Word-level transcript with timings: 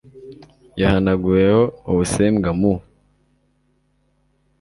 wahanaguweho 0.81 1.61
ubusembwa 1.91 2.49
mu 2.59 2.73